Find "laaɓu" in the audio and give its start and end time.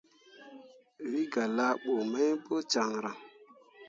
1.57-1.93